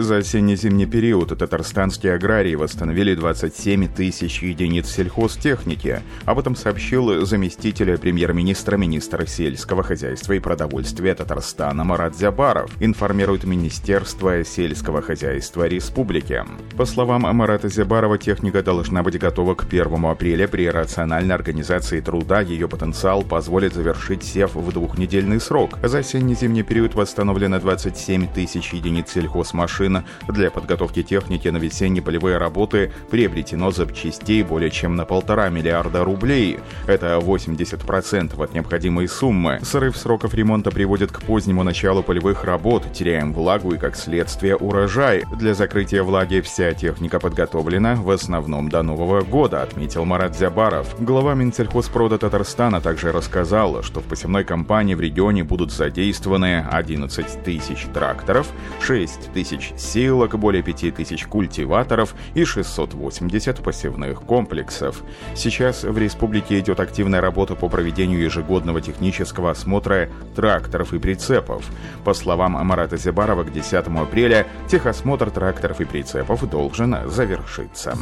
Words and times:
За 0.00 0.18
осенне-зимний 0.18 0.86
период 0.86 1.36
татарстанские 1.36 2.14
аграрии 2.14 2.54
восстановили 2.54 3.16
27 3.16 3.88
тысяч 3.88 4.44
единиц 4.44 4.88
сельхозтехники. 4.88 6.02
Об 6.24 6.38
этом 6.38 6.54
сообщил 6.54 7.26
заместитель 7.26 7.98
премьер-министра, 7.98 8.76
министра 8.76 9.26
сельского 9.26 9.82
хозяйства 9.82 10.34
и 10.34 10.38
продовольствия 10.38 11.16
Татарстана 11.16 11.82
Марат 11.82 12.16
Зябаров, 12.16 12.70
информирует 12.78 13.42
Министерство 13.42 14.44
сельского 14.44 15.02
хозяйства 15.02 15.66
республики. 15.66 16.44
По 16.76 16.84
словам 16.84 17.22
Марата 17.22 17.68
Зябарова, 17.68 18.18
техника 18.18 18.62
должна 18.62 19.02
быть 19.02 19.18
готова 19.18 19.56
к 19.56 19.64
1 19.64 20.04
апреля. 20.04 20.46
При 20.46 20.70
рациональной 20.70 21.34
организации 21.34 22.00
труда 22.00 22.40
ее 22.40 22.68
потенциал 22.68 23.24
позволит 23.24 23.74
завершить 23.74 24.22
сев 24.22 24.54
в 24.54 24.72
двухнедельный 24.72 25.40
срок. 25.40 25.76
За 25.82 25.98
осенне-зимний 25.98 26.62
период 26.62 26.94
восстановлено 26.94 27.58
27 27.58 28.28
тысяч 28.32 28.72
единиц 28.72 29.10
сельхозмашин 29.10 29.87
машин. 29.88 30.04
Для 30.28 30.50
подготовки 30.50 31.02
техники 31.02 31.48
на 31.48 31.56
весенние 31.56 32.02
полевые 32.02 32.38
работы 32.38 32.92
приобретено 33.10 33.70
запчастей 33.70 34.42
более 34.42 34.70
чем 34.70 34.96
на 34.96 35.04
полтора 35.04 35.48
миллиарда 35.48 36.04
рублей. 36.04 36.58
Это 36.86 37.18
80% 37.18 38.42
от 38.42 38.54
необходимой 38.54 39.08
суммы. 39.08 39.60
Срыв 39.62 39.96
сроков 39.96 40.34
ремонта 40.34 40.70
приводит 40.70 41.12
к 41.12 41.22
позднему 41.22 41.62
началу 41.62 42.02
полевых 42.02 42.44
работ, 42.44 42.84
теряем 42.92 43.32
влагу 43.32 43.74
и, 43.74 43.78
как 43.78 43.96
следствие, 43.96 44.56
урожай. 44.56 45.24
Для 45.38 45.54
закрытия 45.54 46.02
влаги 46.02 46.40
вся 46.40 46.72
техника 46.74 47.18
подготовлена 47.18 47.96
в 47.96 48.10
основном 48.10 48.68
до 48.68 48.82
Нового 48.82 49.22
года, 49.22 49.62
отметил 49.62 50.04
Марат 50.04 50.36
Зябаров. 50.36 50.94
Глава 51.00 51.34
Минсельхозпрода 51.34 52.18
Татарстана 52.18 52.80
также 52.80 53.12
рассказал, 53.12 53.82
что 53.82 54.00
в 54.00 54.04
посевной 54.04 54.44
кампании 54.44 54.94
в 54.94 55.00
регионе 55.00 55.44
будут 55.44 55.72
задействованы 55.72 56.66
11 56.70 57.44
тысяч 57.44 57.86
тракторов, 57.94 58.48
6 58.80 59.32
тысяч 59.32 59.72
сеялок, 59.78 60.38
более 60.38 60.62
5000 60.62 61.26
культиваторов 61.26 62.14
и 62.34 62.44
680 62.44 63.62
посевных 63.62 64.22
комплексов. 64.22 65.02
Сейчас 65.34 65.84
в 65.84 65.96
республике 65.96 66.58
идет 66.58 66.80
активная 66.80 67.20
работа 67.20 67.54
по 67.54 67.68
проведению 67.68 68.20
ежегодного 68.20 68.80
технического 68.80 69.50
осмотра 69.50 70.08
тракторов 70.34 70.92
и 70.92 70.98
прицепов. 70.98 71.64
По 72.04 72.14
словам 72.14 72.52
Марата 72.66 72.96
Зебарова, 72.96 73.44
к 73.44 73.52
10 73.52 73.74
апреля 73.86 74.46
техосмотр 74.68 75.30
тракторов 75.30 75.80
и 75.80 75.84
прицепов 75.84 76.48
должен 76.48 76.96
завершиться. 77.08 77.96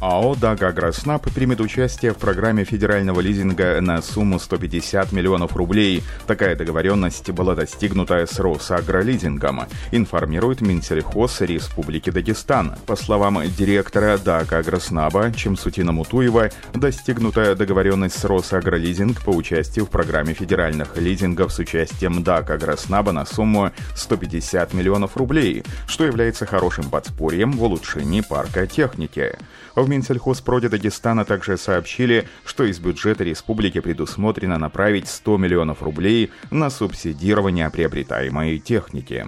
АО 0.00 0.34
«Даг 0.34 0.62
Агроснаб» 0.62 1.30
примет 1.30 1.60
участие 1.60 2.14
в 2.14 2.16
программе 2.16 2.64
федерального 2.64 3.20
лизинга 3.20 3.78
на 3.82 4.00
сумму 4.00 4.38
150 4.38 5.12
миллионов 5.12 5.54
рублей. 5.56 6.02
Такая 6.26 6.56
договоренность 6.56 7.28
была 7.32 7.54
достигнута 7.54 8.26
с 8.26 8.38
Росагролизингом, 8.38 9.64
информирует 9.92 10.62
Минсельхоз 10.62 11.42
Республики 11.42 12.08
Дагестан. 12.08 12.76
По 12.86 12.96
словам 12.96 13.42
директора 13.58 14.16
«Даг 14.16 14.50
Агроснаба» 14.54 15.30
Чемсутина 15.32 15.92
Мутуева, 15.92 16.48
достигнута 16.72 17.54
договоренность 17.54 18.18
с 18.18 18.24
Росагролизинг 18.24 19.22
по 19.22 19.28
участию 19.28 19.84
в 19.84 19.90
программе 19.90 20.32
федеральных 20.32 20.96
лизингов 20.96 21.52
с 21.52 21.58
участием 21.58 22.22
«Даг 22.22 22.48
Агроснаба» 22.48 23.12
на 23.12 23.26
сумму 23.26 23.70
150 23.94 24.72
миллионов 24.72 25.18
рублей, 25.18 25.62
что 25.86 26.06
является 26.06 26.46
хорошим 26.46 26.88
подспорьем 26.88 27.52
в 27.52 27.62
улучшении 27.62 28.22
парка 28.22 28.66
техники. 28.66 29.36
В 29.74 29.89
Минсельхозпроде 29.90 30.68
Дагестана 30.68 31.24
также 31.24 31.58
сообщили, 31.58 32.28
что 32.44 32.64
из 32.64 32.78
бюджета 32.78 33.24
республики 33.24 33.80
предусмотрено 33.80 34.56
направить 34.56 35.08
100 35.08 35.36
миллионов 35.36 35.82
рублей 35.82 36.30
на 36.50 36.70
субсидирование 36.70 37.68
приобретаемой 37.70 38.58
техники. 38.58 39.26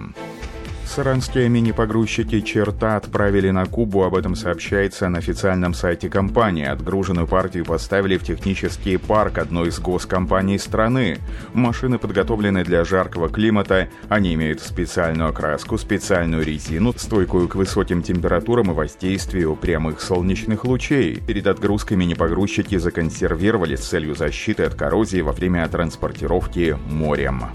Саранские 0.85 1.49
мини-погрузчики 1.49 2.41
«Черта» 2.41 2.97
отправили 2.97 3.49
на 3.49 3.65
Кубу, 3.65 4.03
об 4.03 4.15
этом 4.15 4.35
сообщается 4.35 5.09
на 5.09 5.17
официальном 5.17 5.73
сайте 5.73 6.07
компании. 6.07 6.65
Отгруженную 6.65 7.25
партию 7.25 7.65
поставили 7.65 8.17
в 8.17 8.23
технический 8.23 8.97
парк 8.97 9.39
одной 9.39 9.69
из 9.69 9.79
госкомпаний 9.79 10.59
страны. 10.59 11.17
Машины 11.53 11.97
подготовлены 11.97 12.63
для 12.63 12.85
жаркого 12.85 13.27
климата, 13.27 13.87
они 14.07 14.35
имеют 14.35 14.61
специальную 14.61 15.29
окраску, 15.29 15.79
специальную 15.79 16.45
резину, 16.45 16.93
стойкую 16.95 17.47
к 17.47 17.55
высоким 17.55 18.03
температурам 18.03 18.69
и 18.69 18.75
воздействию 18.75 19.55
прямых 19.55 19.99
солнечных 19.99 20.63
лучей. 20.63 21.23
Перед 21.25 21.47
отгрузкой 21.47 21.97
мини-погрузчики 21.97 22.77
законсервировали 22.77 23.75
с 23.75 23.87
целью 23.87 24.13
защиты 24.13 24.63
от 24.63 24.75
коррозии 24.75 25.21
во 25.21 25.31
время 25.31 25.67
транспортировки 25.67 26.77
морем. 26.85 27.45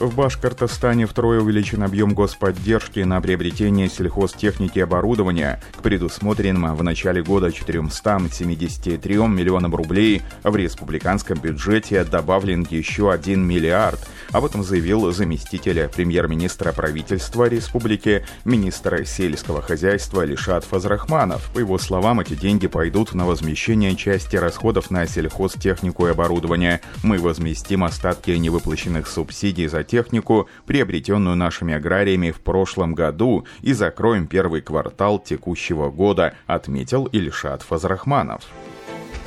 В 0.00 0.14
Башкортостане 0.14 1.04
втрое 1.04 1.42
увеличен 1.42 1.82
объем 1.82 2.14
господдержки 2.14 3.00
на 3.00 3.20
приобретение 3.20 3.90
сельхозтехники 3.90 4.78
и 4.78 4.80
оборудования 4.80 5.60
к 5.76 5.82
предусмотренным 5.82 6.74
в 6.74 6.82
начале 6.82 7.22
года 7.22 7.52
473 7.52 9.14
миллионам 9.26 9.74
рублей. 9.74 10.22
В 10.42 10.56
республиканском 10.56 11.38
бюджете 11.38 12.02
добавлен 12.04 12.66
еще 12.70 13.12
1 13.12 13.46
миллиард. 13.46 14.00
Об 14.32 14.46
этом 14.46 14.62
заявил 14.64 15.12
заместитель 15.12 15.86
премьер-министра 15.88 16.72
правительства 16.72 17.46
республики, 17.46 18.24
министр 18.46 19.04
сельского 19.04 19.60
хозяйства 19.60 20.24
Лишат 20.24 20.64
Фазрахманов. 20.64 21.50
По 21.52 21.58
его 21.58 21.76
словам, 21.76 22.20
эти 22.20 22.34
деньги 22.34 22.68
пойдут 22.68 23.12
на 23.12 23.26
возмещение 23.26 23.94
части 23.96 24.36
расходов 24.36 24.90
на 24.90 25.06
сельхозтехнику 25.06 26.06
и 26.06 26.12
оборудование. 26.12 26.80
Мы 27.02 27.18
возместим 27.18 27.84
остатки 27.84 28.30
невыплаченных 28.30 29.06
субсидий 29.06 29.66
за 29.66 29.89
технику, 29.90 30.48
приобретенную 30.66 31.36
нашими 31.36 31.74
аграриями 31.74 32.30
в 32.30 32.40
прошлом 32.40 32.94
году, 32.94 33.44
и 33.60 33.72
закроем 33.72 34.26
первый 34.26 34.60
квартал 34.60 35.18
текущего 35.18 35.90
года, 35.90 36.34
отметил 36.46 37.06
Ильшат 37.06 37.62
Фазрахманов. 37.62 38.44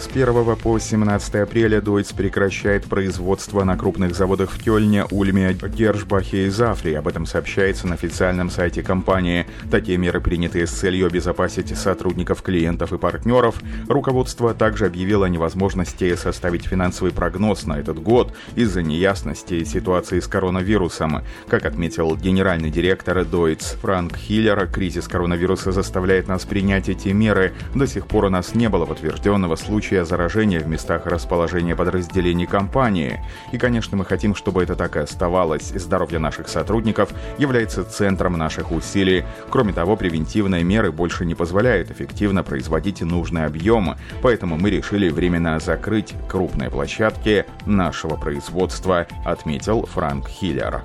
С 0.03 0.08
1 0.08 0.58
по 0.58 0.78
17 0.78 1.36
апреля 1.36 1.80
Дойц 1.80 2.12
прекращает 2.12 2.84
производство 2.84 3.64
на 3.64 3.78
крупных 3.78 4.14
заводах 4.14 4.52
в 4.52 4.62
Кёльне, 4.62 5.06
Ульме, 5.06 5.53
Гершбахе 5.53 6.47
и 6.47 6.50
Зафре. 6.50 7.00
Об 7.00 7.08
этом 7.08 7.25
сообщается 7.25 7.88
на 7.88 7.94
официальном 7.94 8.50
сайте 8.50 8.84
компании. 8.84 9.47
Такие 9.72 9.97
меры 9.97 10.19
приняты 10.19 10.68
с 10.68 10.72
целью 10.72 11.08
обезопасить 11.08 11.75
сотрудников, 11.78 12.42
клиентов 12.42 12.92
и 12.92 12.97
партнеров. 12.97 13.62
Руководство 13.88 14.53
также 14.53 14.88
объявило 14.88 15.25
о 15.25 15.30
невозможности 15.30 16.13
составить 16.18 16.66
финансовый 16.66 17.13
прогноз 17.13 17.66
на 17.66 17.80
этот 17.80 17.97
год 18.03 18.34
из-за 18.56 18.84
неясности 18.84 19.63
ситуации 19.63 20.19
с 20.19 20.28
коронавирусом. 20.28 21.22
Как 21.47 21.66
отметил 21.66 22.13
генеральный 22.18 22.69
директор 22.69 23.24
Дойц 23.24 23.78
Франк 23.81 24.18
Хиллер, 24.18 24.68
кризис 24.68 25.08
коронавируса 25.08 25.72
заставляет 25.72 26.28
нас 26.28 26.44
принять 26.44 26.90
эти 26.90 27.08
меры. 27.08 27.53
До 27.74 27.88
сих 27.88 28.06
пор 28.06 28.25
у 28.25 28.30
нас 28.30 28.53
не 28.53 28.68
было 28.68 28.86
подтвержденного 28.86 29.56
случая 29.56 29.93
случая 29.94 30.06
заражения 30.06 30.59
в 30.59 30.68
местах 30.68 31.06
расположения 31.06 31.76
подразделений 31.76 32.48
компании. 32.48 33.20
И, 33.52 33.59
конечно, 33.59 33.96
мы 33.96 34.06
хотим, 34.06 34.34
чтобы 34.34 34.64
это 34.64 34.76
так 34.76 34.96
и 34.96 35.00
оставалось. 35.00 35.72
Здоровье 35.76 36.18
наших 36.18 36.48
сотрудников 36.48 37.09
является 37.38 37.84
центром 37.84 38.36
наших 38.36 38.72
усилий. 38.72 39.24
Кроме 39.52 39.72
того, 39.72 39.96
превентивные 39.96 40.64
меры 40.64 40.92
больше 40.92 41.26
не 41.26 41.36
позволяют 41.36 41.92
эффективно 41.92 42.44
производить 42.44 43.02
нужный 43.02 43.46
объем, 43.46 43.96
поэтому 44.24 44.58
мы 44.58 44.72
решили 44.72 45.09
временно 45.09 45.59
закрыть 45.59 46.16
крупные 46.28 46.72
площадки 46.72 47.46
нашего 47.68 48.16
производства, 48.16 49.06
отметил 49.25 49.86
Франк 49.86 50.28
Хиллер. 50.28 50.81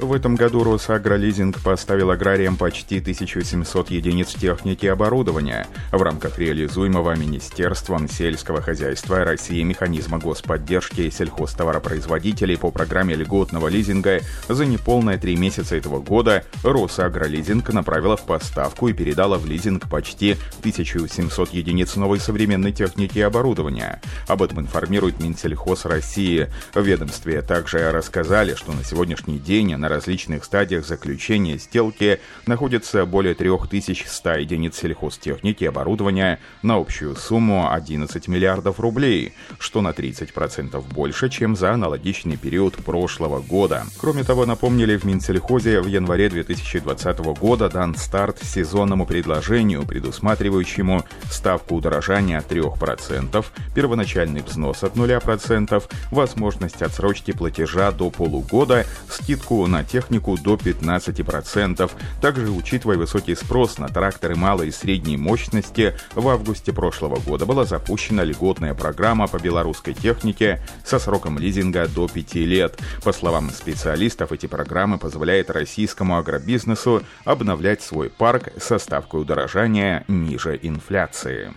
В 0.00 0.14
этом 0.14 0.34
году 0.34 0.64
Росагролизинг 0.64 1.60
поставил 1.62 2.10
аграриям 2.10 2.56
почти 2.56 3.00
1700 3.00 3.90
единиц 3.90 4.32
техники 4.32 4.86
и 4.86 4.88
оборудования 4.88 5.66
в 5.92 6.00
рамках 6.00 6.38
реализуемого 6.38 7.14
Министерством 7.16 8.08
сельского 8.08 8.62
хозяйства 8.62 9.24
России 9.26 9.62
механизма 9.62 10.18
господдержки 10.18 11.10
сельхозтоваропроизводителей 11.10 12.56
по 12.56 12.70
программе 12.70 13.14
льготного 13.14 13.68
лизинга 13.68 14.20
за 14.48 14.64
неполные 14.64 15.18
три 15.18 15.36
месяца 15.36 15.76
этого 15.76 16.00
года 16.00 16.44
Росагролизинг 16.64 17.70
направила 17.70 18.16
в 18.16 18.24
поставку 18.24 18.88
и 18.88 18.94
передала 18.94 19.36
в 19.36 19.44
лизинг 19.44 19.86
почти 19.90 20.38
1700 20.60 21.52
единиц 21.52 21.96
новой 21.96 22.20
современной 22.20 22.72
техники 22.72 23.18
и 23.18 23.22
оборудования. 23.22 24.00
Об 24.28 24.42
этом 24.42 24.60
информирует 24.60 25.20
Минсельхоз 25.20 25.84
России. 25.84 26.48
В 26.72 26.80
ведомстве 26.80 27.42
также 27.42 27.92
рассказали, 27.92 28.54
что 28.54 28.72
на 28.72 28.82
сегодняшний 28.82 29.38
день 29.38 29.76
на 29.76 29.89
различных 29.90 30.44
стадиях 30.44 30.86
заключения 30.86 31.58
сделки 31.58 32.20
находится 32.46 33.04
более 33.04 33.34
3100 33.34 34.34
единиц 34.36 34.78
сельхозтехники 34.78 35.64
и 35.64 35.66
оборудования 35.66 36.40
на 36.62 36.76
общую 36.76 37.16
сумму 37.16 37.70
11 37.70 38.28
миллиардов 38.28 38.80
рублей, 38.80 39.34
что 39.58 39.82
на 39.82 39.90
30% 39.90 40.82
больше, 40.94 41.28
чем 41.28 41.56
за 41.56 41.72
аналогичный 41.72 42.36
период 42.36 42.76
прошлого 42.76 43.40
года. 43.40 43.84
Кроме 43.98 44.24
того, 44.24 44.46
напомнили 44.46 44.96
в 44.96 45.04
Минсельхозе 45.04 45.80
в 45.80 45.86
январе 45.86 46.28
2020 46.30 47.18
года 47.38 47.68
дан 47.68 47.94
старт 47.94 48.38
сезонному 48.42 49.06
предложению, 49.06 49.84
предусматривающему 49.84 51.04
ставку 51.30 51.76
удорожания 51.76 52.42
3%, 52.48 53.44
первоначальный 53.74 54.42
взнос 54.42 54.84
от 54.84 54.94
0%, 54.94 55.82
возможность 56.10 56.82
отсрочки 56.82 57.32
платежа 57.32 57.90
до 57.92 58.10
полугода, 58.10 58.86
скидку 59.08 59.66
на 59.70 59.84
технику 59.84 60.36
до 60.36 60.54
15%. 60.54 61.90
Также, 62.20 62.50
учитывая 62.50 62.96
высокий 62.96 63.34
спрос 63.34 63.78
на 63.78 63.88
тракторы 63.88 64.36
малой 64.36 64.68
и 64.68 64.72
средней 64.72 65.16
мощности, 65.16 65.94
в 66.14 66.28
августе 66.28 66.72
прошлого 66.72 67.20
года 67.20 67.46
была 67.46 67.64
запущена 67.64 68.24
льготная 68.24 68.74
программа 68.74 69.26
по 69.26 69.38
белорусской 69.38 69.94
технике 69.94 70.60
со 70.84 70.98
сроком 70.98 71.38
лизинга 71.38 71.88
до 71.88 72.08
5 72.08 72.34
лет. 72.34 72.78
По 73.04 73.12
словам 73.12 73.50
специалистов, 73.50 74.32
эти 74.32 74.46
программы 74.46 74.98
позволяют 74.98 75.50
российскому 75.50 76.18
агробизнесу 76.18 77.02
обновлять 77.24 77.82
свой 77.82 78.10
парк 78.10 78.48
со 78.60 78.78
ставкой 78.78 79.22
удорожания 79.22 80.04
ниже 80.08 80.58
инфляции. 80.62 81.52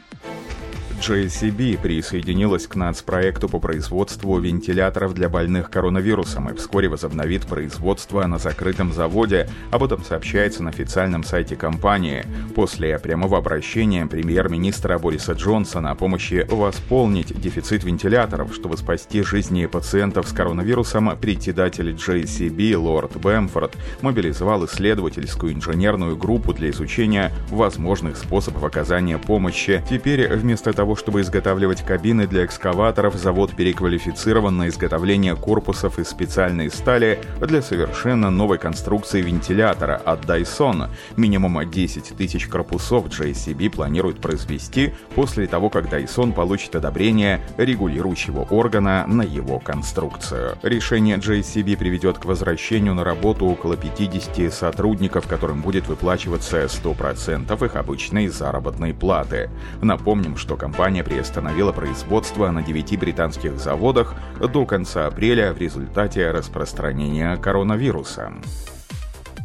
JCB 1.02 1.82
присоединилась 1.82 2.68
к 2.68 2.76
нацпроекту 2.76 3.50
по 3.50 3.60
производству 3.60 4.40
вентиляторов 4.40 5.14
для 5.14 5.30
больных 5.30 5.70
коронавирусом 5.70 6.50
и 6.50 6.56
вскоре 6.56 6.88
возобновит 6.88 7.46
производство 7.46 8.26
на 8.26 8.38
закрытом 8.38 8.94
заводе. 8.94 9.50
Об 9.72 9.84
этом 9.84 10.04
сообщается 10.04 10.64
на 10.64 10.70
официальном 10.70 11.24
сайте 11.24 11.56
компании. 11.56 12.26
После 12.56 12.98
прямого 13.00 13.38
обращения 13.38 14.06
премьер-министра 14.06 14.98
Бориса 14.98 15.34
Джонсона 15.34 15.92
о 15.92 15.96
помощи 15.96 16.48
восполнить 16.50 17.40
дефицит 17.40 17.84
вентиляторов, 17.84 18.54
чтобы 18.54 18.78
спасти 18.78 19.24
жизни 19.24 19.66
пациентов 19.66 20.28
с 20.28 20.32
коронавирусом, 20.32 21.18
председатель 21.20 21.92
JCB 21.92 22.78
Лорд 22.78 23.18
Бэмфорд 23.18 23.76
мобилизовал 24.02 24.66
исследовательскую 24.66 25.54
инженерную 25.54 26.16
группу 26.16 26.54
для 26.54 26.70
изучения 26.70 27.32
возможных 27.50 28.18
способов 28.18 28.64
оказания 28.64 29.18
помощи. 29.18 29.84
Теперь 29.90 30.34
вместо 30.34 30.74
того, 30.74 30.93
того, 30.94 30.96
чтобы 30.96 31.22
изготавливать 31.22 31.82
кабины 31.82 32.28
для 32.28 32.46
экскаваторов, 32.46 33.16
завод 33.16 33.56
переквалифицирован 33.56 34.56
на 34.58 34.68
изготовление 34.68 35.36
корпусов 35.36 35.98
из 35.98 36.10
специальной 36.10 36.70
стали 36.70 37.20
для 37.40 37.62
совершенно 37.62 38.30
новой 38.30 38.60
конструкции 38.60 39.22
вентилятора 39.22 39.96
от 39.96 40.26
Dyson. 40.26 40.90
Минимум 41.18 41.58
10 41.70 42.16
тысяч 42.16 42.48
корпусов 42.48 43.08
JCB 43.08 43.72
планирует 43.72 44.22
произвести 44.22 44.94
после 45.16 45.48
того, 45.48 45.70
как 45.70 45.86
Dyson 45.86 46.32
получит 46.34 46.76
одобрение 46.76 47.42
регулирующего 47.58 48.42
органа 48.52 49.06
на 49.08 49.24
его 49.24 49.60
конструкцию. 49.60 50.58
Решение 50.62 51.18
JCB 51.18 51.76
приведет 51.76 52.20
к 52.20 52.26
возвращению 52.26 52.94
на 52.94 53.04
работу 53.04 53.46
около 53.46 53.78
50 53.78 54.54
сотрудников, 54.54 55.28
которым 55.28 55.62
будет 55.62 55.88
выплачиваться 55.88 56.66
100% 56.66 57.66
их 57.66 57.76
обычной 57.76 58.28
заработной 58.28 58.94
платы. 58.94 59.50
Напомним, 59.82 60.38
что 60.38 60.56
компания 60.56 60.73
компания 60.74 61.04
приостановила 61.04 61.72
производство 61.72 62.50
на 62.50 62.64
9 62.64 62.98
британских 62.98 63.60
заводах 63.60 64.16
до 64.40 64.66
конца 64.66 65.06
апреля 65.06 65.54
в 65.54 65.60
результате 65.60 66.32
распространения 66.32 67.38
коронавируса. 67.38 68.34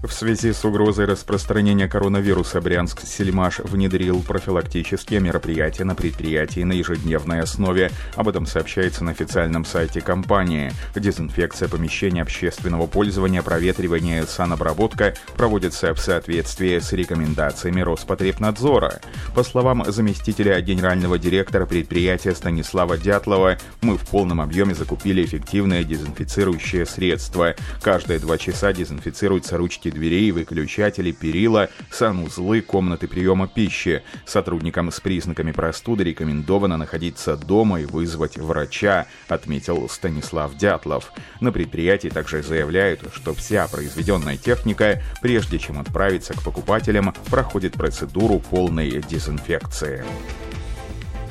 В 0.00 0.12
связи 0.12 0.52
с 0.52 0.64
угрозой 0.64 1.06
распространения 1.06 1.88
коронавируса 1.88 2.60
Брянск-Сельмаш 2.60 3.60
внедрил 3.64 4.22
профилактические 4.22 5.18
мероприятия 5.18 5.82
на 5.82 5.96
предприятии 5.96 6.60
на 6.60 6.72
ежедневной 6.72 7.40
основе. 7.40 7.90
Об 8.14 8.28
этом 8.28 8.46
сообщается 8.46 9.02
на 9.02 9.10
официальном 9.10 9.64
сайте 9.64 10.00
компании. 10.00 10.70
Дезинфекция 10.94 11.68
помещений 11.68 12.22
общественного 12.22 12.86
пользования, 12.86 13.42
проветривание 13.42 14.22
и 14.22 14.26
санобработка 14.26 15.14
проводятся 15.36 15.92
в 15.94 15.98
соответствии 15.98 16.78
с 16.78 16.92
рекомендациями 16.92 17.80
Роспотребнадзора. 17.80 19.00
По 19.34 19.42
словам 19.42 19.84
заместителя 19.88 20.60
генерального 20.60 21.18
директора 21.18 21.66
предприятия 21.66 22.36
Станислава 22.36 22.98
Дятлова, 22.98 23.58
мы 23.80 23.98
в 23.98 24.06
полном 24.06 24.40
объеме 24.40 24.76
закупили 24.76 25.24
эффективное 25.24 25.82
дезинфицирующее 25.82 26.86
средство. 26.86 27.56
Каждые 27.82 28.20
два 28.20 28.38
часа 28.38 28.72
дезинфицируются 28.72 29.58
ручки 29.58 29.87
ручки 29.88 29.90
дверей, 29.90 30.30
выключатели, 30.32 31.12
перила, 31.12 31.68
санузлы, 31.90 32.60
комнаты 32.60 33.08
приема 33.08 33.48
пищи. 33.48 34.02
Сотрудникам 34.26 34.90
с 34.90 35.00
признаками 35.00 35.52
простуды 35.52 36.04
рекомендовано 36.04 36.76
находиться 36.76 37.36
дома 37.36 37.80
и 37.80 37.84
вызвать 37.84 38.38
врача, 38.38 39.06
отметил 39.28 39.88
Станислав 39.88 40.56
Дятлов. 40.56 41.12
На 41.40 41.52
предприятии 41.52 42.08
также 42.08 42.42
заявляют, 42.42 43.00
что 43.14 43.34
вся 43.34 43.66
произведенная 43.68 44.36
техника, 44.36 45.02
прежде 45.22 45.58
чем 45.58 45.78
отправиться 45.78 46.34
к 46.34 46.42
покупателям, 46.42 47.14
проходит 47.30 47.74
процедуру 47.74 48.38
полной 48.38 49.02
дезинфекции. 49.02 50.04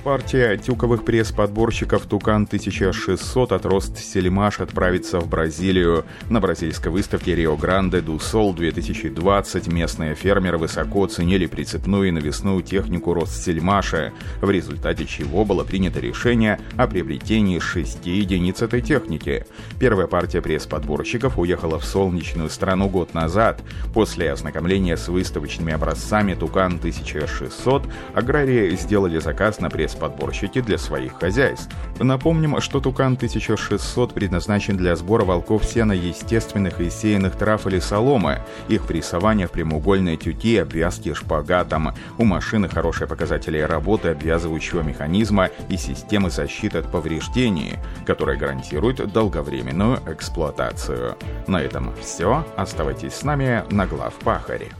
Партия 0.07 0.56
тюковых 0.56 1.04
пресс-подборщиков 1.04 2.06
«Тукан-1600» 2.06 3.54
от 3.54 3.65
Рост 3.65 3.98
Сельмаш 3.98 4.62
отправится 4.62 5.19
в 5.19 5.27
Бразилию. 5.27 6.06
На 6.30 6.39
бразильской 6.39 6.94
выставке 6.94 7.36
«Рио-Гранде 7.36 8.00
ду 8.00 8.18
Сол-2020» 8.18 9.69
местные 9.69 10.15
фермеры 10.15 10.57
высоко 10.57 11.04
оценили 11.04 11.45
прицепную 11.45 12.07
и 12.07 12.12
навесную 12.12 12.63
технику 12.63 13.13
Рост 13.13 13.44
Сельмаша, 13.44 14.13
в 14.39 14.50
результате 14.50 15.06
чего 15.06 15.44
было 15.44 15.65
принято 15.65 16.00
решение 16.00 16.57
о 16.77 16.88
приобретении 16.88 17.59
шести 17.59 18.12
единиц 18.12 18.62
этой 18.62 18.80
техники. 18.80 19.45
Первая 19.77 20.07
партия 20.07 20.42
пресс-подборщиков 20.42 21.38
уехала 21.38 21.80
в 21.80 21.83
солнечную 21.83 22.50
страну 22.50 22.88
год 22.88 23.13
назад. 23.13 23.62
После 23.94 24.31
ознакомления 24.31 24.95
с 24.95 25.09
выставочными 25.09 25.74
образцами 25.74 26.33
«Тукан-1600» 26.33 27.92
аграрии 28.13 28.74
сделали 28.77 29.19
заказ 29.19 29.59
на 29.59 29.69
пресс 29.69 29.96
подборщики 29.97 30.61
для 30.61 30.77
своих 30.77 31.13
хозяйств. 31.19 31.69
Напомним, 31.99 32.59
что 32.61 32.79
Тукан 32.79 33.13
1600 33.13 34.13
предназначен 34.13 34.77
для 34.77 34.95
сбора 34.95 35.25
волков 35.25 35.65
сена 35.65 35.94
естественных 35.94 36.79
и 36.79 36.89
сеянных 36.89 37.35
трав 37.35 37.67
или 37.67 37.79
соломы, 37.79 38.41
их 38.67 38.85
прессования 38.85 39.47
в 39.47 39.51
прямоугольные 39.51 40.17
тюки, 40.17 40.57
обвязки 40.57 41.13
шпагатом. 41.13 41.94
У 42.17 42.23
машины 42.23 42.69
хорошие 42.69 43.07
показатели 43.07 43.59
работы 43.59 44.09
обвязывающего 44.09 44.81
механизма 44.81 45.49
и 45.69 45.77
системы 45.77 46.29
защиты 46.29 46.79
от 46.79 46.91
повреждений, 46.91 47.75
которые 48.05 48.38
гарантируют 48.38 49.11
долговременную 49.11 49.99
эксплуатацию. 50.07 51.15
На 51.47 51.61
этом 51.61 51.94
все. 52.01 52.45
Оставайтесь 52.55 53.13
с 53.13 53.23
нами 53.23 53.63
на 53.71 53.85
глав 53.85 54.13
Пахаре. 54.15 54.71